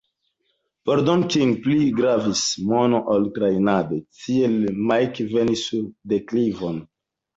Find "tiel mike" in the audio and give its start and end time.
4.23-5.29